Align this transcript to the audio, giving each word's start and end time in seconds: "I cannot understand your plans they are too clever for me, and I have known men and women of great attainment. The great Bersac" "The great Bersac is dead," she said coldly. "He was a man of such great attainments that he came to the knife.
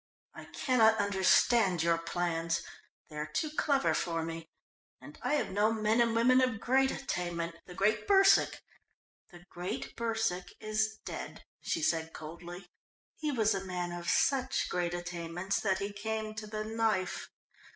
"I 0.33 0.45
cannot 0.45 0.97
understand 0.97 1.83
your 1.83 1.99
plans 1.99 2.63
they 3.07 3.17
are 3.17 3.27
too 3.27 3.51
clever 3.55 3.93
for 3.93 4.23
me, 4.23 4.47
and 4.99 5.15
I 5.21 5.35
have 5.35 5.51
known 5.51 5.83
men 5.83 6.01
and 6.01 6.15
women 6.15 6.41
of 6.41 6.59
great 6.59 6.89
attainment. 6.89 7.57
The 7.67 7.75
great 7.75 8.07
Bersac" 8.07 8.63
"The 9.31 9.45
great 9.51 9.95
Bersac 9.95 10.53
is 10.59 10.97
dead," 11.05 11.45
she 11.61 11.83
said 11.83 12.13
coldly. 12.13 12.65
"He 13.17 13.31
was 13.31 13.53
a 13.53 13.63
man 13.63 13.91
of 13.91 14.09
such 14.09 14.69
great 14.69 14.95
attainments 14.95 15.59
that 15.59 15.77
he 15.77 15.93
came 15.93 16.33
to 16.33 16.47
the 16.47 16.63
knife. 16.63 17.29